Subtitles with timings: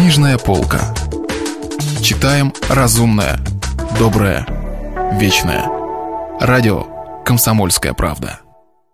[0.00, 0.94] Книжная полка.
[2.00, 3.38] Читаем разумное,
[3.98, 4.46] доброе,
[5.20, 5.66] вечное.
[6.40, 6.86] Радио
[7.22, 8.40] «Комсомольская правда».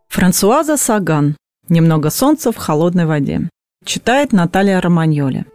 [0.09, 1.37] Франсуаза Саган.
[1.69, 3.49] «Немного солнца в холодной воде».
[3.85, 5.47] Читает Наталья Романьоли.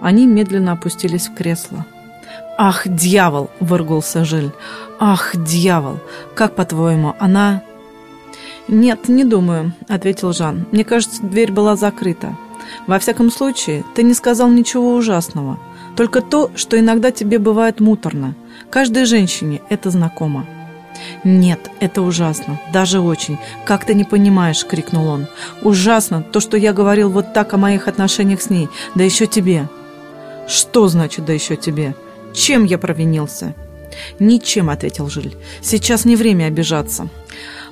[0.00, 1.84] Они медленно опустились в кресло.
[2.56, 4.50] «Ах, дьявол!»– выргулся Жиль.
[4.98, 5.98] «Ах, дьявол!
[6.34, 7.62] Как, по-твоему, она...»
[8.66, 10.64] «Нет, не думаю»,– ответил Жан.
[10.72, 12.34] «Мне кажется, дверь была закрыта.
[12.86, 15.58] Во всяком случае, ты не сказал ничего ужасного.
[15.96, 18.34] Только то, что иногда тебе бывает муторно.
[18.70, 20.46] Каждой женщине это знакомо».
[21.24, 23.38] «Нет, это ужасно, даже очень.
[23.64, 25.26] Как ты не понимаешь?»– крикнул он.
[25.62, 29.68] «Ужасно то, что я говорил вот так о моих отношениях с ней, да еще тебе».
[30.48, 31.94] «Что значит «да еще тебе»?
[32.34, 33.54] Чем я провинился?»
[34.18, 35.36] «Ничем»,— ответил Жиль.
[35.60, 37.08] «Сейчас не время обижаться.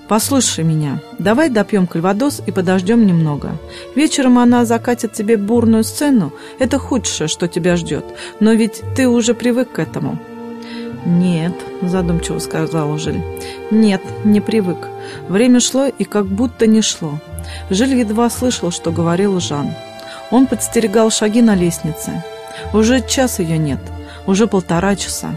[0.09, 3.59] Послушай меня, давай допьем кальвадос и подождем немного.
[3.96, 8.05] Вечером она закатит тебе бурную сцену, это худшее, что тебя ждет,
[8.38, 10.18] но ведь ты уже привык к этому».
[11.04, 13.23] «Нет»,— задумчиво сказал Жиль.
[13.71, 14.88] «Нет, не привык.
[15.29, 17.20] Время шло и как будто не шло».
[17.70, 19.70] Жиль едва слышал, что говорил Жан.
[20.32, 22.24] Он подстерегал шаги на лестнице.
[22.73, 23.80] Уже час ее нет,
[24.26, 25.37] уже полтора часа.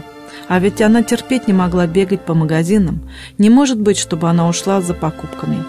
[0.50, 3.08] А ведь она терпеть не могла бегать по магазинам.
[3.38, 5.62] Не может быть, чтобы она ушла за покупками.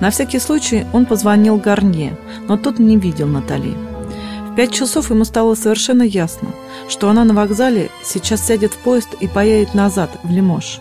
[0.00, 3.76] На всякий случай он позвонил Гарнье, но тот не видел Натали.
[4.50, 6.48] В пять часов ему стало совершенно ясно,
[6.88, 10.80] что она на вокзале сейчас сядет в поезд и поедет назад, в Лимож.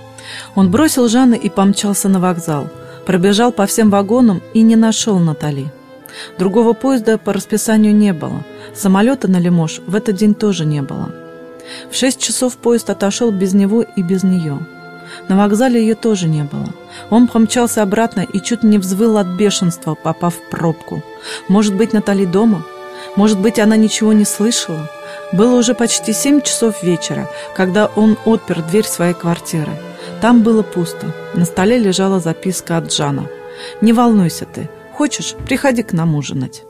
[0.56, 2.70] Он бросил Жанны и помчался на вокзал,
[3.06, 5.72] пробежал по всем вагонам и не нашел Натали.
[6.40, 8.44] Другого поезда по расписанию не было.
[8.74, 11.14] Самолета на Лимож в этот день тоже не было.
[11.92, 14.60] В шесть часов поезд отошел без него и без нее.
[15.28, 16.68] На вокзале ее тоже не было.
[17.10, 21.04] Он помчался обратно и чуть не взвыл от бешенства, попав в пробку.
[21.48, 22.64] Может быть, Натали дома?
[23.16, 24.90] Может быть, она ничего не слышала?
[25.34, 29.72] Было уже почти семь часов вечера, когда он отпер дверь своей квартиры.
[30.22, 31.14] Там было пусто.
[31.34, 33.28] На столе лежала записка от Джана.
[33.82, 34.70] «Не волнуйся ты.
[34.94, 36.64] Хочешь, приходи к нам ужинать».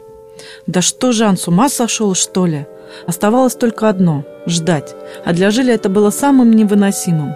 [0.65, 2.67] Да что, Жан, с ума сошел, что ли?
[3.05, 7.33] Оставалось только одно– ждать, а для Жиля это было самым невыносимым.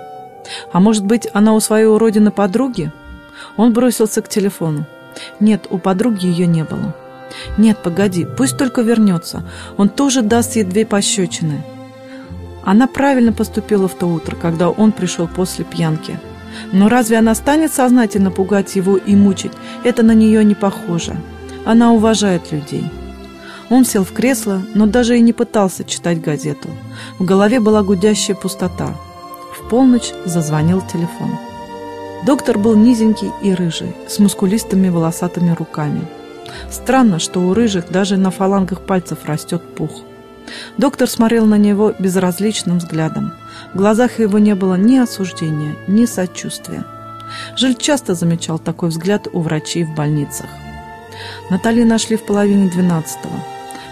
[0.72, 2.92] А может быть, она у своей уродины подруги?
[3.58, 4.86] Он бросился к телефону.
[5.40, 6.96] Нет, у подруги ее не было.
[7.58, 9.44] Нет, погоди, пусть только вернется.
[9.78, 11.64] Он тоже даст ей две пощечины.
[12.64, 16.20] Она правильно поступила в то утро, когда он пришел после пьянки.
[16.72, 19.54] Но разве она станет сознательно пугать его и мучить?
[19.84, 21.16] Это на нее не похоже.
[21.66, 22.84] Она уважает людей.
[23.72, 26.68] Он сел в кресло, но даже и не пытался читать газету.
[27.20, 28.98] В голове была гудящая пустота.
[29.54, 31.40] В полночь зазвонил телефон.
[32.26, 36.02] Доктор был низенький и рыжий, с мускулистыми волосатыми руками.
[36.70, 40.02] Странно, что у рыжих даже на фалангах пальцев растет пух.
[40.78, 43.32] Доктор смотрел на него безразличным взглядом.
[43.74, 46.84] В глазах его не было ни осуждения, ни сочувствия.
[47.56, 50.48] Жиль часто замечал такой взгляд у врачей в больницах.
[51.50, 53.40] Натали нашли в половине двенадцатого.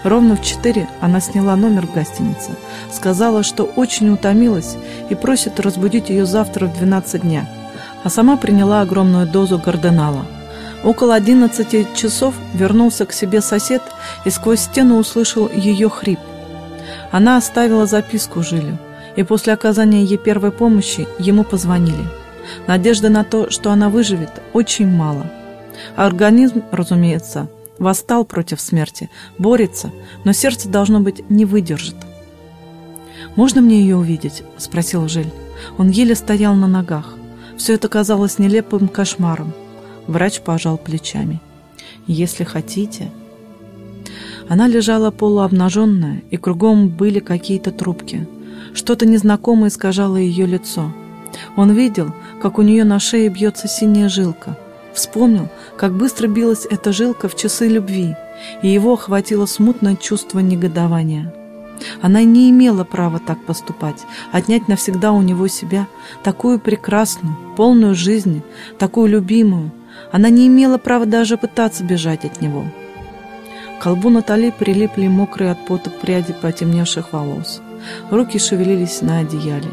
[0.02, 2.50] Ровно в четыре она сняла номер в гостинице,
[2.90, 4.76] сказала, что очень утомилась
[5.10, 7.48] и просит разбудить ее завтра в 12 дня,
[8.02, 10.24] а сама приняла огромную дозу гарденала.
[10.82, 13.82] Около 11 часов вернулся к себе сосед
[14.24, 16.20] и сквозь стену услышал ее хрип.
[17.10, 18.78] Она оставила записку Жилю,
[19.16, 22.08] и после оказания ей первой помощи ему позвонили.
[22.66, 25.26] Надежды на то, что она выживет, очень мало–
[25.96, 27.48] Организм, разумеется,
[27.80, 29.90] восстал против смерти, борется,
[30.22, 31.96] но сердце, должно быть, не выдержит.
[33.34, 35.32] «Можно мне ее увидеть?»– спросил Жиль.
[35.78, 37.14] Он еле стоял на ногах.
[37.56, 39.52] Все это казалось нелепым кошмаром.
[40.06, 41.40] Врач пожал плечами.
[42.06, 43.10] «Если хотите...»
[44.48, 48.26] Она лежала полуобнаженная, и кругом были какие-то трубки.
[48.74, 50.92] Что-то незнакомое искажало ее лицо.
[51.56, 54.58] Он видел, как у нее на шее бьется синяя жилка–
[54.94, 58.16] Вспомнил, как быстро билась эта жилка в часы любви,
[58.62, 61.32] и его охватило смутное чувство негодования.
[62.02, 65.86] Она не имела права так поступать, отнять навсегда у него себя,
[66.22, 68.42] такую прекрасную, полную жизни,
[68.78, 69.70] такую любимую.
[70.12, 72.64] Она не имела права даже пытаться бежать от него.
[73.78, 77.62] К колбу Натали прилипли мокрые от пота пряди потемневших волос.
[78.10, 79.70] Руки шевелились на одеяле.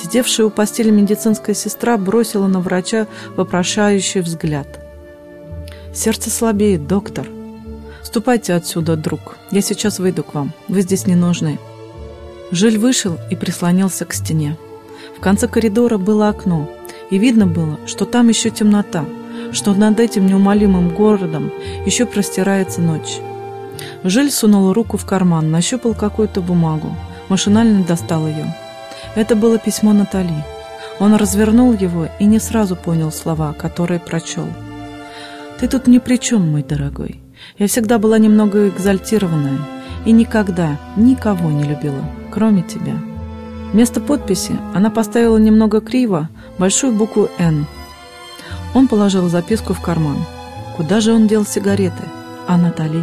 [0.00, 4.78] Сидевшая у постели медицинская сестра бросила на врача вопрошающий взгляд.
[5.92, 7.26] «Сердце слабеет, доктор.
[8.04, 9.36] Ступайте отсюда, друг.
[9.50, 10.52] Я сейчас выйду к вам.
[10.68, 11.58] Вы здесь не нужны».
[12.52, 14.56] Жиль вышел и прислонился к стене.
[15.16, 16.70] В конце коридора было окно,
[17.10, 19.04] и видно было, что там еще темнота,
[19.50, 21.50] что над этим неумолимым городом
[21.84, 23.18] еще простирается ночь.
[24.04, 26.94] Жиль сунул руку в карман, нащупал какую-то бумагу,
[27.28, 28.54] машинально достал ее.
[29.18, 30.44] Это было письмо Натали.
[31.00, 34.46] Он развернул его и не сразу понял слова, которые прочел.
[35.58, 37.20] «Ты тут ни при чем, мой дорогой.
[37.58, 39.58] Я всегда была немного экзальтированная
[40.04, 42.94] и никогда никого не любила, кроме тебя».
[43.72, 47.66] Вместо подписи она поставила немного криво большую букву «Н».
[48.72, 50.18] Он положил записку в карман.
[50.76, 52.04] Куда же он дел сигареты?
[52.46, 53.02] А Натали?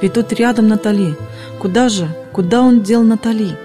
[0.00, 1.16] Ведь тут рядом Натали.
[1.58, 2.06] Куда же?
[2.32, 3.56] Куда он дел Натали?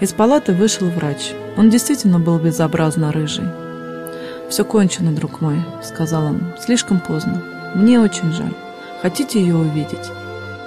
[0.00, 1.32] Из палаты вышел врач.
[1.56, 3.48] Он действительно был безобразно рыжий.
[4.48, 6.40] «Все кончено, друг мой»,— сказал он.
[6.60, 7.42] «Слишком поздно.
[7.74, 8.54] Мне очень жаль.
[9.00, 10.10] Хотите ее увидеть?»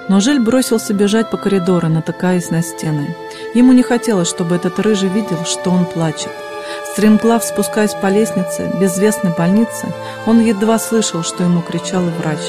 [0.09, 3.15] Но Жиль бросился бежать по коридору, натыкаясь на стены.
[3.53, 6.31] Ему не хотелось, чтобы этот рыжий видел, что он плачет.
[6.91, 9.87] Стремглав спускаясь по лестнице безвестной больницы,
[10.25, 12.39] он едва слышал, что ему кричал врач.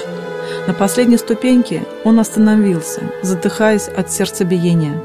[0.67, 5.01] На последней ступеньке он остановился, задыхаясь от сердцебиения.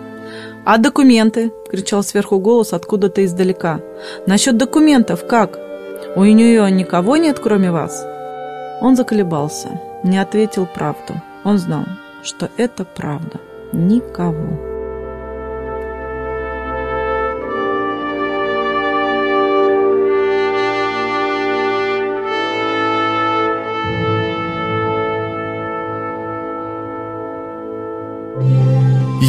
[0.66, 3.80] «А документы?»– кричал сверху голос откуда-то издалека.
[4.28, 5.58] «Насчет документов как?
[6.16, 8.06] У нее никого нет, кроме вас?»
[8.82, 9.70] Он заколебался,
[10.04, 11.14] не ответил правду.
[11.44, 11.86] Он знал,
[12.24, 13.40] что это правда.
[13.74, 14.69] Никого.